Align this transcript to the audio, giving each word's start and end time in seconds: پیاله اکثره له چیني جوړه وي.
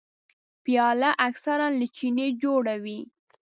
پیاله 0.63 1.09
اکثره 1.27 1.67
له 1.79 1.87
چیني 1.95 2.27
جوړه 2.41 2.75
وي. 2.83 2.99